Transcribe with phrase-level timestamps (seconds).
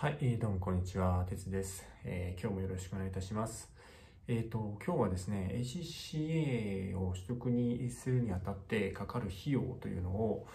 [0.00, 3.68] はい、どうもこんにちは、てつです、えー、今日もよろしくお願いいたします。
[4.28, 10.46] えっ、ー、と、今日はですね、ACCA を取得にするにあたってかかる費用というのを、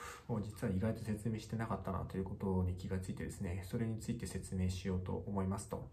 [0.41, 5.89] 実は意外と説明してなかったなということに気がついてですね、それについて説明しようと思いますと。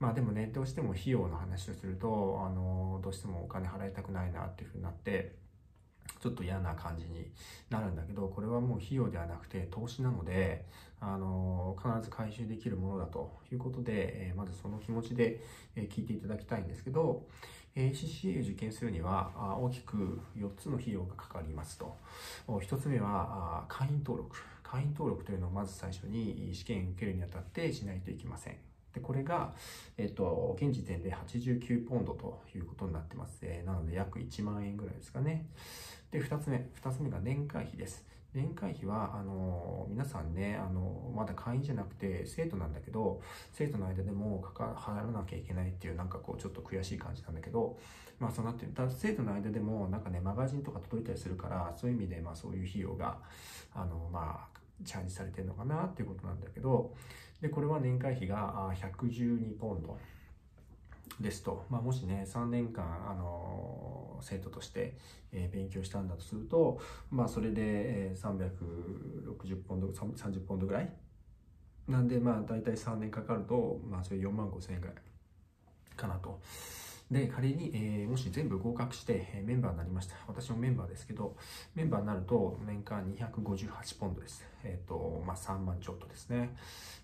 [0.00, 5.36] まあでもね、どうしても費用の話をすると、あの、どうしてもお金払いたくないなっていうふうになって、
[6.20, 7.30] ちょっと嫌な感じに
[7.70, 10.66] なるんだけど、これはもう費用ではなくて投資なので、
[11.00, 15.42] あの、必ず回収できるものだということで、えまずその気持ちで
[15.74, 17.26] 聞いていただきたいんですけど、
[17.74, 21.96] ACCA を受験するには大きく4つの費用がかかりますと。
[22.46, 24.36] 1つ目は会員登録。
[24.62, 28.69] 会員登録というのをまず最初に試験受けるにあたってしないといけません。
[28.92, 29.52] で、これが、
[29.96, 33.38] えっと、現時点で89ポンドということになってます。
[33.42, 35.46] えー、なので約1万円ぐらいですかね。
[36.10, 36.68] で、2つ目。
[36.82, 38.04] 2つ目が年会費です。
[38.32, 43.20] 年会費は、あの、皆さんね、あの、まだ会員じゃなくて生徒なんだけど、
[43.52, 47.76] 生徒の間でもかか、払わなきゃいけないっていう、なんかこう、ちょっと悔しい感じなんだけど、
[48.20, 48.72] まあ、そうなってる。
[48.90, 53.18] 生徒の間でも、なんかね、マガジンとか届いたりするから、そういう意味で、まあ、そういう費用が、
[53.74, 56.94] あの、まあ、チャージされてるのかなっていうことなんだけど、
[57.40, 59.98] で、これは年会費が112ポンド
[61.20, 64.96] ですと、まあ、もしね、3年間、あの、生徒として、
[65.32, 66.78] え、勉強したんだとすると、
[67.10, 70.92] まあ、それで、360ポンド、30ポンドぐらい
[71.88, 74.96] なんで、まあ、大体3年かかると、まあ、それ4万5千円ぐらい
[75.96, 76.40] かなと。
[77.10, 80.14] で、仮に、え、もし全部合格して、え、メンバーになりました。
[80.28, 81.36] 私もメンバーですけど、
[81.74, 84.44] メンバーになると年間258ポンドです。
[84.62, 86.56] えっ、ー、と、まあ3万ちょっとですね。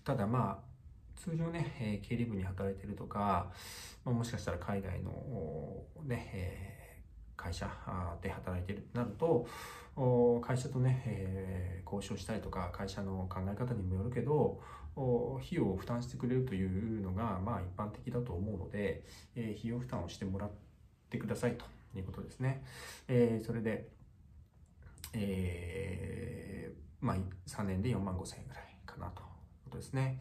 [0.05, 0.77] ただまあ、
[1.17, 3.51] 通常ね、え、経理部に働いてるとか、
[4.05, 5.11] まあ、もしかしたら海外の
[6.05, 7.03] ね、え、
[7.35, 7.69] 会社
[8.21, 9.45] で働いてるとなると、
[10.41, 14.61] 会社とね、えー、交渉したりとか、会社の考え方にもよるけど、
[14.95, 19.03] 費用を負担してくれるというのが、まあ一般的だと思うので、
[19.35, 20.51] えー、費用負担をしてもらっ
[21.09, 22.63] てくださいということですね。
[23.07, 23.89] えー、それで、
[25.13, 29.25] えー、まあ3年で4万5千円ぐらいかなという
[29.65, 30.19] ことですね。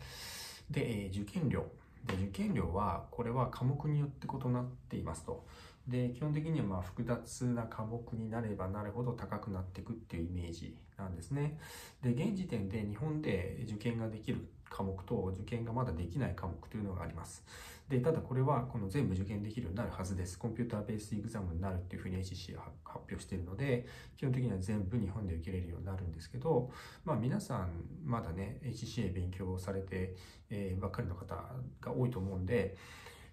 [0.70, 1.66] で、え、受験料。
[2.06, 5.46] で、受験料は、これは科目によって異なっていますと。
[5.88, 11.58] で、基本的にはま複雑な科目になればなるほど高くなっていくっていうイメージなんですね。
[12.02, 17.44] で、現時点で日本で受験ができる科目と受験がまだできない科目というのがあります。
[17.88, 20.36] で、ただこれはこの全部受験できるようになるはずです。
[20.36, 23.86] コンピューターベースエグザムになるっていうふうに HC は発表しているので、
[24.16, 26.72] 基本的には全部日本で受けれるようになるんですけど、
[27.04, 27.70] まあ皆さん
[28.04, 30.16] まだね、HCA 勉強されて、
[30.50, 31.36] え、ばっかりの方
[31.80, 32.76] が多いと思うんで、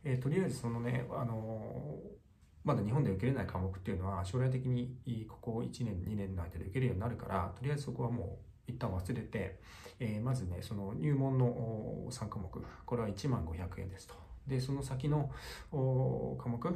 [0.04, 2.23] えー、とりあえずそのね、あのー
[2.64, 4.96] まだ日本で受けれない科目っていうのは将来的に
[5.28, 8.38] ここ1年2年の間で受けるようになるからとりあえずそこはも
[8.68, 9.60] う一旦忘れて、
[10.00, 12.50] えー、まずねその入門の3科目
[12.86, 14.16] これは1万500円ですと。
[14.48, 15.30] でその先の
[15.72, 16.70] 科目、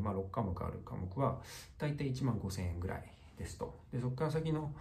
[0.00, 1.40] まあ、6科目ある科目は
[1.76, 3.04] 大体1万5000円ぐらい
[3.38, 3.78] ですと。
[3.92, 4.72] でそこから先の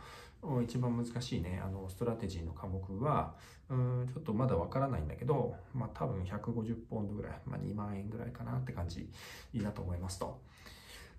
[0.63, 3.35] 一番難しいね、あの、ストラテジーの科目は、
[3.69, 9.09] うん、ちょっとまだわからないんだけど、まあ多分150ポンドぐらい、まあ2万円ぐらいかなって感じ
[9.55, 10.41] だと思いますと。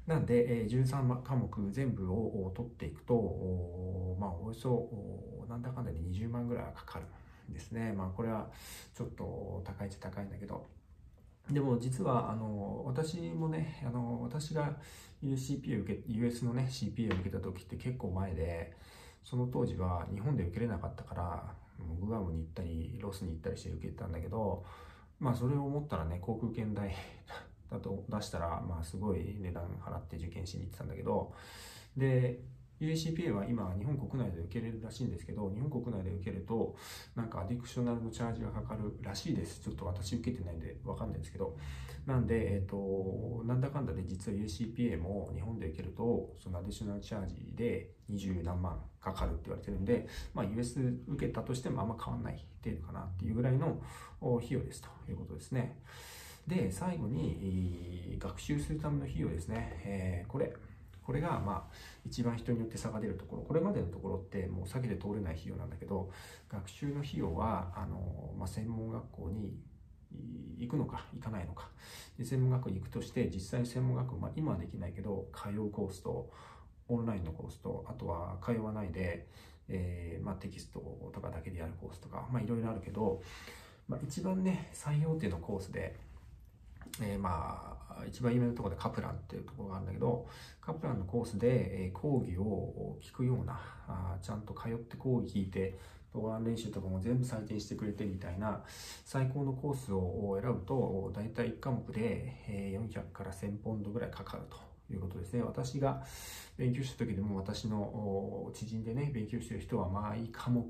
[0.06, 4.88] なんで、え13科目全部を取っていくと、まあおよそ、
[5.48, 7.04] なんだかんだで20万ぐらいはかかる
[7.50, 7.92] んですね。
[7.92, 8.48] まあこれは
[8.96, 10.66] ちょっと高いっちゃ高いんだけど、
[11.50, 14.76] でも実は、あの、私もね、あの、私が
[15.22, 18.72] UCPA 受け、US のね、CPA を受けた時って結構前で、
[19.24, 21.54] その当時は日本で受けれなかったから、
[22.00, 24.64] グアムに行ったり、ロスに行ったりして受けたんだけど、
[25.18, 26.94] まあそれを思ったらね、航空券代
[27.70, 31.32] だと出したら、まあすごい値段払って受験しに行ってたんだけど、
[31.96, 32.40] で、
[32.80, 36.74] UACPA は今日本国内で受けれるらしいんですけど、日本国内で受けると、
[37.14, 39.60] なんかアディクショナルのチャージがかかるらしいです。
[39.60, 41.56] ちょっと私受けてないんでわかんないんですけど。
[42.06, 53.78] なんで、えっ、ー、と、なんだかんだで実は UACPA も日本で受けると、そのアディショナルチャージで20何万かかるって言われてるんで、まあ US 受けたとしてもあんま変わんない程度かなっていうぐらいの
[54.22, 55.78] 費用ですということですね。
[56.46, 59.82] で、最後に、学習するための費用ですね。
[59.84, 60.52] えー、これ。
[61.04, 61.74] これが、まあ、
[62.06, 63.42] 一番人によって差が出るところ。
[63.42, 66.10] これまでのところってもう避けて通れない費用なんだけど、
[66.48, 69.58] 学習の費用は、あの、まあ、専門学校に
[70.58, 71.68] 行くのか行かないのか。
[72.18, 76.30] で専門学校に行くとして、実際に専門学校、まあ、今はできないけど、通うコースと、
[76.88, 79.28] オンラインのコースと、あとは通わないで、
[79.68, 80.80] えー、まあ、テキスト
[81.12, 83.22] とかだけでやるコースとか、いろいろあるけど、
[83.88, 85.96] まあ、一番ね、最大手のコースで、
[87.00, 90.26] えー、まあ、一番有名なところでカプランっていうところがあるんだけど、
[90.60, 95.78] カプランのコースで、え、講義を聞くようなあ、ちゃんと通って講義聞いて、
[96.12, 98.62] 動画練習とかも全部採点してくれてみたいな
[99.04, 102.34] 最高のコースを選ぶと大体1科目で
[102.92, 104.56] 400から1000ポンドぐらいかかると
[104.92, 105.42] いうことですね。
[105.42, 106.02] 私が
[106.56, 110.66] 勉強した時でも私の知人でね、勉強してる人は毎科目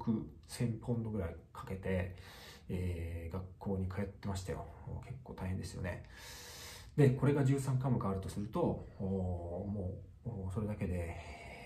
[0.49, 2.17] 1000ポンドぐらいかけて、
[2.71, 4.65] えー、学校に通ってましたよ。
[5.05, 6.05] 結構大変ですよね。
[6.97, 8.61] で、これが13科目あるとすると、
[8.99, 9.93] も
[10.27, 11.17] うそれだけで、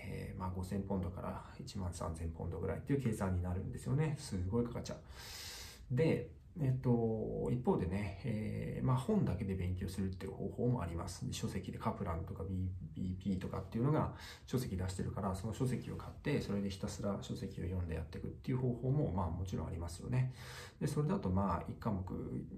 [0.07, 4.15] えー、まあ、5000ポンドから1万3000ポンドぐらいっていう計算になるんですよね。
[4.19, 5.95] すごいかかっちゃう。
[5.95, 6.29] で、
[6.61, 11.25] えっと、一方でね、えー、まあ、本だけで勉強するっていう方法もあります。
[11.31, 12.43] 書籍でカプランとか
[12.97, 14.13] BP とかっていうのが
[14.45, 20.33] 書籍出してるから、その書籍を買って、それでひたすら書籍を読んでやっていくっていう方法も、まあもちろんありますよね。
[20.79, 22.01] で、それだとまあ1科目、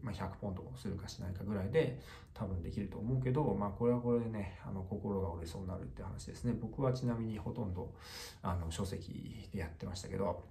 [0.03, 1.99] まあ、100ポンドするかしないかぐらいで
[2.35, 6.53] 多分できると思うけど、まあこれはこれでね、あの心が折れそうになるって話ですね。
[6.53, 7.91] 僕はちなみにほとんど
[8.43, 10.43] あの書籍でやってましたけど、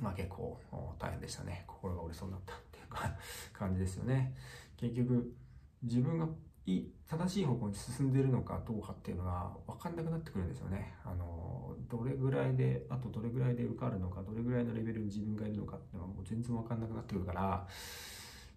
[0.00, 0.58] まあ結構
[0.98, 1.64] 大変でしたね。
[1.66, 3.16] 心が折れそうになったっていうか
[3.52, 4.34] 感じですよね。
[4.76, 5.34] 結局、
[5.82, 6.28] 自分が
[6.66, 10.94] い正しい方向に進んでいるのかどうかっていうのが分かんなくなってくるんですよね。
[11.04, 17.68] あの、どれぐらいで、あとどれぐらいで受かるのか、どれぐらいのレベルに自分がいるのかっていうのはもう全然分かんなくなってくるから、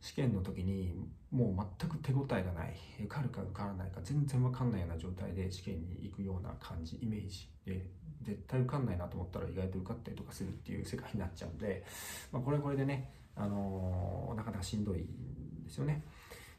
[0.02, 0.94] 試験の時に
[1.32, 7.86] もう全く手応えがない受かるか受からないか全然分かんないような状態で試験に行くような感じイメージで
[8.22, 11.84] 絶対受かんないなと思ったら意外と受かったりとかするっていう世界になっちゃうんで、
[12.32, 16.04] まあ、これはこれでね、あのー、なかなかしんどいんですよね。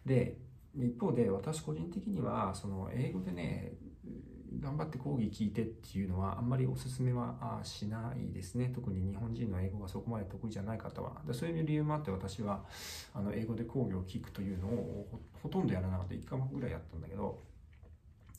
[0.04, 0.36] で、
[0.76, 3.72] 一方で私個人的にはその英語でね、
[4.60, 8.70] 頑張って講義聞いてっていうのはあんまりおすすめはしないですね。
[8.74, 11.20] 特に日本人の英語がそこまで得意じゃない方は。
[11.26, 12.64] でそういう理由もあって私は
[13.14, 15.06] あの英語で講義を聞くというのを
[15.42, 16.14] ほとんどやらなかった。
[16.14, 17.42] 1科目ぐらいやったんだけど、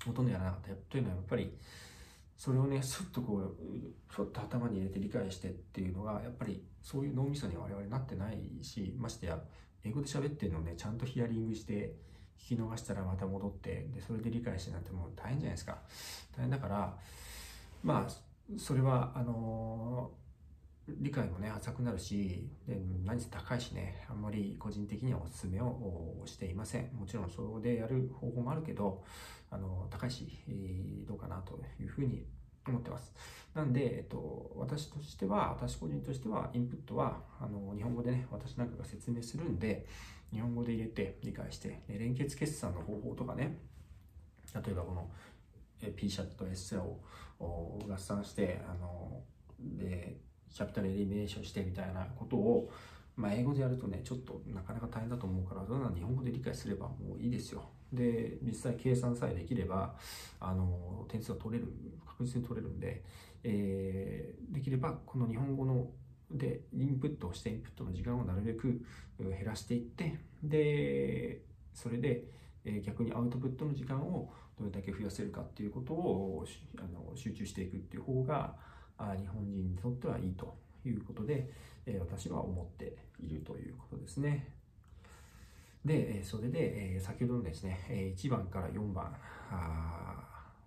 [0.05, 0.69] ほとんどやらなかった。
[0.89, 1.53] というのはやっぱり
[2.39, 3.57] それをね、すっとこう、
[4.15, 9.41] ちょっと頭に入れて理解してっていうのが、やっぱりそういう脳みそに我々なってないし、ましてや、
[9.83, 11.95] 英語で喋ってるのをね、ちゃんとヒアリングして、
[12.39, 15.77] 聞き逃したらまた戻って、で、それで理解してなんてもう大変じゃないですか。
[16.35, 16.97] 大変だから、
[17.83, 26.89] まあ、それは、あのー、理解もね、浅くなるし、で何せ高いしね、あんまり個人的にはお勧めをしていません。
[26.97, 29.03] もちろんそれでやる方法もあるけど、
[29.51, 30.39] あの、高いし、
[31.07, 32.25] どうかなというふうに
[32.67, 33.13] 思ってます。
[33.53, 39.85] なんで、えっと、私としては、私個人としては、インプットは、あの、日本語でね、私なんかが説明するんで、
[40.31, 43.57] 日本語で入れて理解して、連結決算の方法とかね、
[44.53, 45.09] 例えばこの
[45.95, 46.99] P シャットと S を
[47.39, 49.21] 合算して、あの、
[49.59, 50.17] で、
[50.53, 52.71] キャピタルエリミネーションしてみたいなことを、
[53.15, 57.69] まあ、英語でやるとね、ちょっとなかなか大変だと思うから、そんな日本語で理解すればもういいですよ。
[57.91, 59.95] で、実際計算さえできれば、
[60.39, 61.71] あの、点数が取れる、
[62.05, 63.03] 確実に取れるんで、
[63.43, 65.87] えー、できればこの日本語の
[66.31, 68.85] でインプットをしてインプットの時間をなるべく
[69.17, 71.41] 減らしていってで
[71.73, 72.25] それで
[72.83, 76.45] 逆にアウトプットの時間をどれだけ増やせるかっていうことを
[76.77, 78.55] あの集中していくっていう方が
[79.17, 81.51] 日本人にとってはいいということで
[81.99, 84.53] 私は思っているということですね。
[85.85, 89.15] で、それで先ほどのですね、1番から4番、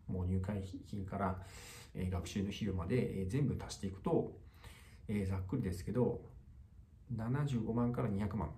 [0.08, 1.46] もう入会金から
[1.94, 4.38] 学習の費用まで全部足していくと、
[5.14, 6.22] えー、ざっくりですけど、
[7.14, 8.50] 75万から200万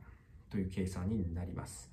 [0.51, 1.91] という計算になります。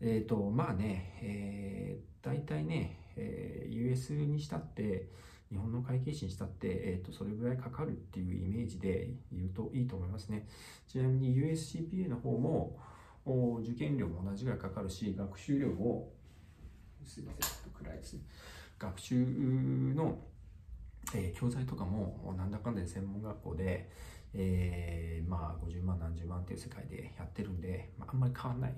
[0.00, 5.08] えっ、ー、と、まあね、えー、大体ね、えー、US にしたって、
[5.50, 10.48] 日本の会計士にしたって、えーと、それぐらいかかるっていうイメージで言うといいと思いますね。
[10.88, 12.76] ちなみに USCPA の方も
[13.62, 16.10] 受験料も同じぐらいかかるし、学習料も、
[17.04, 18.22] すいません、ちょっと暗いですね。
[18.78, 19.14] 学習
[19.94, 20.18] の
[21.14, 23.90] えー、教材とかもなんだかんだで専門学校で、
[24.34, 28.74] えー、まあ50万何十万っていう世界でやってるんで、まあ、あんまり変わんない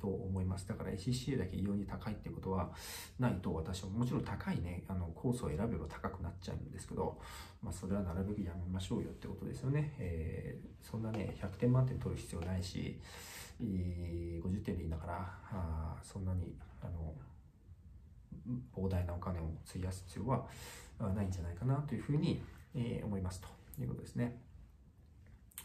[0.00, 0.66] と思います。
[0.66, 2.70] だから ACCA だけ異様に高いってことは
[3.18, 7.18] ないと私はもちろん高いね、あのコースを選べば高くなっちゃうんですけど、
[7.62, 9.94] まあそれはなるべくやめましょうよってことですよね。
[9.98, 12.98] えー、そんなね、100点満点取る必要ないし、
[13.60, 17.14] 50点でいいんだから、あそんなに、あの、
[18.74, 20.46] 膨大なお金を費やす必要は
[21.08, 22.42] ないんじゃないかなというふうに、
[22.74, 23.48] え思いますと
[23.82, 24.40] いうことですね。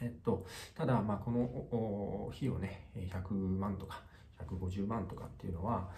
[0.02, 4.02] えっと、ただ、まあ、この費用ね、100万とか
[4.44, 5.90] 150万とかっていうのは、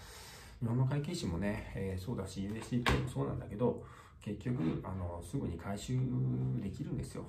[0.59, 3.83] 日本の会計士もね、えー、そうだし、USCP もそうなんだけど、
[4.21, 5.97] 結局、あの、すぐに回収
[6.61, 7.25] できるんですよ。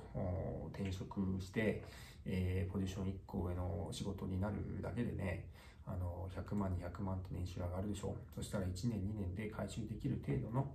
[0.73, 1.83] 転職して、
[2.25, 5.45] えー、ポジション1個上の仕事になるだけでね、
[5.85, 8.13] あの、100万、200万って年収上がるでしょう。
[8.35, 10.71] そしたら1年、2年で回収できる程度の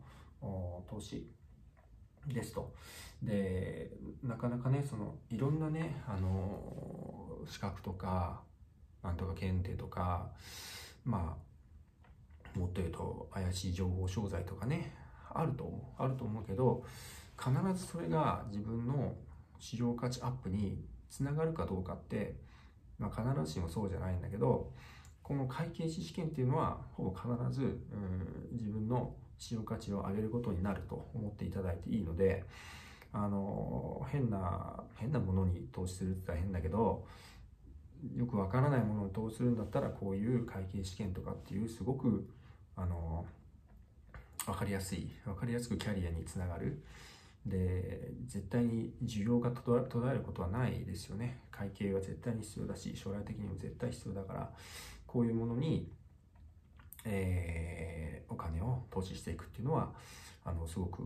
[0.88, 1.30] 投資
[2.26, 2.74] ですと。
[3.22, 3.90] で、
[4.22, 8.42] なかなかね、その、いろんなね、あの、資格とか、
[9.02, 10.30] なんとか検定とか、
[11.04, 11.36] ま
[12.54, 14.94] あ、もっと言うと、怪しい情報商材とかね、
[15.32, 16.02] あると思う。
[16.02, 16.84] あると思うけど、
[17.38, 19.14] 必ずそれが自分の
[19.58, 22.36] 市場価値アップにつながるかどうかって、
[22.98, 24.72] まあ、必ずしもそうじゃないんだけど、
[25.22, 32.44] この会計士試験っていうのは、ほぼ必ず、うん、自分の使用価値を上げることになると思っていただいていいので、
[33.12, 37.06] あの、変な、変なものに投資するって言ったら変だけど、
[38.16, 42.28] よくわからないものを投資するんだったら、こういう会計試験とかっていう、すごく、
[42.76, 43.24] あの、
[44.46, 46.82] わかりやすい、わかりやすくキャリアにつながる。
[47.46, 51.40] で、絶対に需要が途絶えることはないですよね。
[51.50, 54.50] 会計は絶対に必要だし、将来的にも絶対必要だから、
[55.06, 55.90] こういうものに、
[57.04, 59.92] えー、お金を投資していくっていうのは、
[60.44, 61.02] あの、すごく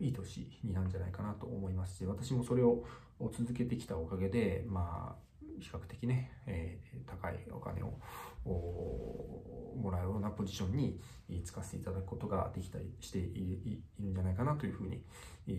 [0.00, 2.84] いい年になるんじゃないかなと思いますし、私もそれを
[3.32, 5.24] 続けてきたおかげで、まあ、
[5.60, 7.98] 比較的ね、えー、高いお金を
[8.44, 11.00] もらうようなポジションに
[11.44, 15.02] 使わせていただくことができたりしているんじゃないかなというふうに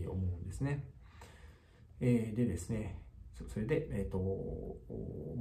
[0.08, 0.84] 思うんですね。
[2.00, 3.00] えー、でですね、
[3.48, 4.78] それで、え、ー、と、も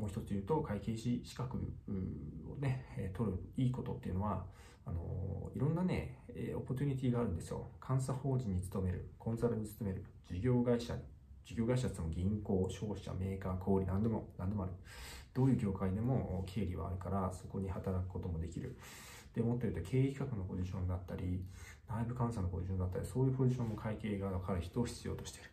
[0.07, 4.45] う一つ言うと、会計士資格をね、取るいいことっていうのは、
[4.87, 6.19] あの、いろんなね、
[6.57, 7.69] オポチュニティがあるんですよ。
[7.87, 10.97] 監査法人に勤める、コンサルに勤める、事業会社、
[11.45, 14.73] 事業会社っても銀行、商社、メーカー、小売、何でも、何でもある。
[15.33, 18.77] どういう業界でも経理はあるから、そこに働くこともできる。
[19.35, 21.45] で、もっと言うと経営企画のポジションだったり、
[21.89, 25.51] 内部監査のポジションだったり、そういうポジションも会計側から人を必要としている。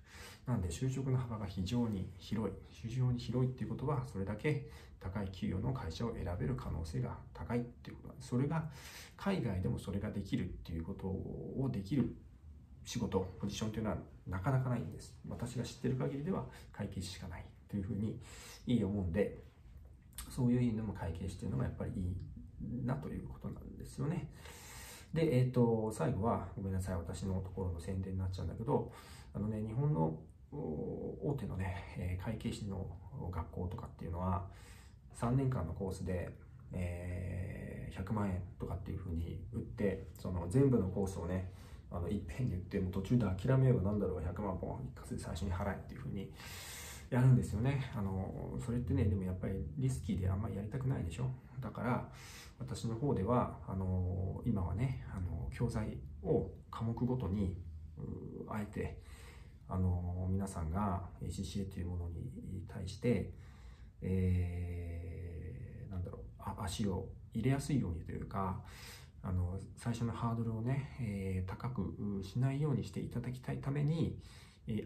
[0.51, 2.53] なんで就職の幅が非常に広い。
[2.69, 4.67] 非常に広いっていうことは、それだけ
[4.99, 8.29] 高い給与の会社を選べる可能性が高いっていうことなんです。
[8.29, 8.65] それが、
[9.15, 12.15] 海外でもそれができるっていうことをできる
[12.83, 15.15] 仕事、ポジションというのはなかなかないんです。
[15.29, 16.43] 私が知ってる限りでは
[16.73, 19.37] 会計士しかないというふうに思うんで、
[20.29, 21.91] そういう意味でも会計士というのがやっぱり
[22.59, 24.29] いいなということなんですよね。
[25.13, 28.91] で、えっ、ー、と、最後は、ごめんなさい、私のところの宣伝になっちゃうんだけど、
[29.33, 30.19] あのね、日本の
[30.51, 32.85] 大手のね、会計士の
[33.31, 34.45] 学校とかっていうのは、
[35.15, 36.35] 3年間のコースで、
[36.73, 41.51] えー、100万円とかっていうふうに売って、その全部のコースをね、
[41.91, 46.31] あの、いっぺんに売って、も途中で諦めようがなんだろう100万本一括で最初に払えっていうふうに
[47.09, 47.91] やるんですよね。
[47.95, 51.29] あの、それってね、でもやっぱりリスキーであんまりやりたくないでしょ。
[51.59, 52.09] だから、
[52.59, 57.57] 私の方では、あの、今はね、あの、教材を科目ごとに、
[58.47, 59.01] あえて、
[59.71, 63.31] あの、皆さんが ACCA というものに対して、
[64.01, 66.21] えー、なんだろう、
[66.61, 68.61] 足を入れやすいようにというか、
[69.23, 74.19] あの、最初のハードルをね、えー、高くしないようにしていただきたいために、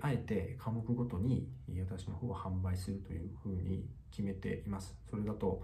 [0.01, 1.49] あえて科目ごとに
[1.89, 4.95] 私の方は販売するというふうに決めています。
[5.09, 5.63] それだと、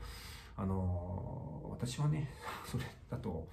[0.58, 2.30] あの、私はね、
[2.66, 3.48] それだと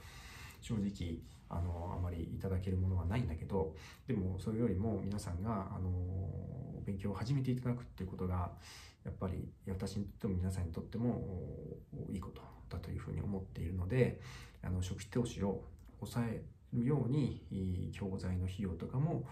[0.60, 3.74] 正直、あの、あまりいただけるものはないんだけど、
[4.06, 8.52] でもそれよりも皆さんが、あの、勉強を始めていただくっていうことが、
[9.04, 11.24] やっぱり私にとっても皆さんにとっても
[12.10, 14.20] いいことだというふうに思っているので、
[14.62, 15.64] あの、初期投資を
[16.00, 16.42] 抑え
[16.74, 19.24] るように、教材の費用とかも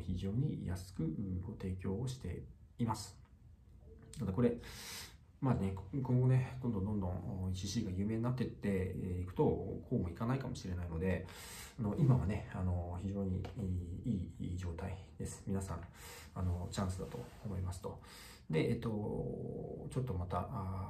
[0.00, 1.14] 非常に安く
[1.46, 2.42] ご提供をして
[2.78, 3.16] います。
[4.18, 4.56] ただこれ、
[5.40, 11.26] まあね、今後ね、どんどんどんどん ECC が有名になっていっていくと、こうもいかないかもしれないので、
[11.78, 13.42] あの今はね、あの非常に
[14.04, 15.42] いい状態です。
[15.46, 15.80] 皆さん、
[16.34, 17.98] あのチャンスだと思いますと。
[18.50, 18.88] で、えっと、
[19.90, 20.46] ちょっとまた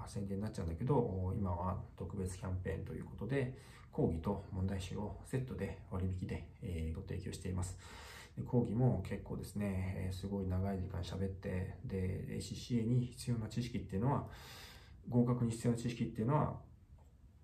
[0.08, 3.56] 宣伝になっちゃうんだけど、今は特別キャンペーンということで、
[3.92, 7.76] 講義と問題集をセットで割引で、えー、ご提供しています。
[8.46, 14.26] 講義も結構ですね、えすごい長い時間喋って、で、ACCA に必要な知識っていうのは、
[15.08, 16.56] 合格に必要な知識っていうのは、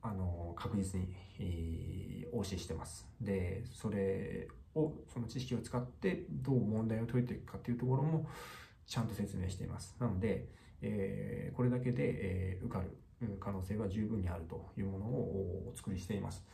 [0.03, 3.09] あの、確実に、えー、お教えしてます。
[3.21, 8.29] で、それを、その知識を使ってどう問題を解いていくかっていうところも、
[8.87, 9.97] ちゃんと説明しています。
[9.99, 10.49] なので、
[10.83, 16.45] えー、これだけで、えー、受かる可能性は十分にあるというものをお作りしています。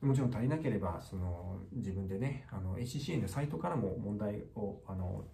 [0.00, 5.24] もちろん足りなければ、その、自分でね、あの、ACCA のサイトからも問題を、あの、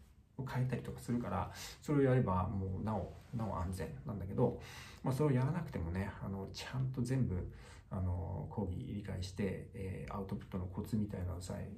[0.48, 1.50] 変えたりとかするから、
[1.80, 4.60] それをやれば、もう、なお、なお安全なんだけど、
[5.02, 7.52] まあ、それをやらなくてもね、あの、ちゃんと全部、
[7.90, 11.68] あの、講義理解して、えー、アウトプットのコツみたいなのさえ、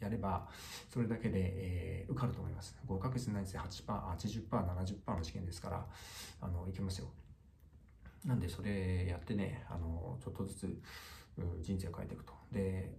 [0.00, 0.48] やれば、
[0.88, 2.74] それだけで、えー、受かると思います。
[2.86, 3.84] 合格率ないですね、8%、
[4.16, 5.86] 80%、70%の試験ですから、
[6.40, 7.08] あの、いけますよ。
[8.24, 10.82] なんで、それやってね、あの、ちょっとずつ、
[11.60, 12.32] 人生を変えていくと。
[12.52, 12.92] で、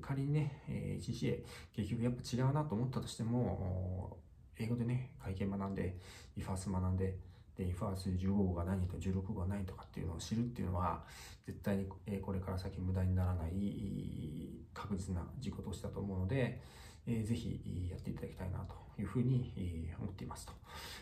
[0.00, 1.42] 仮にね、え CCA
[1.74, 4.18] 結局やっぱ違うなと思ったとしても、
[4.58, 5.96] 英語でね、会見学んで、
[6.36, 7.16] イファース学んで、
[7.56, 11.04] で、イファース15号が何と16号が何とかっていうのを知るっていうのは、
[11.46, 11.86] 絶対に
[12.20, 16.60] これから先無駄にならない確実な事故としたと思うので、
[17.06, 19.52] えー、ぜひやっていただきたいなというふうに
[19.98, 20.52] 思っていますと。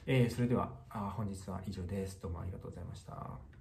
[0.07, 0.71] え、それでは、
[1.17, 2.21] 本日は以上です。
[2.21, 3.54] どうもありがとうございました。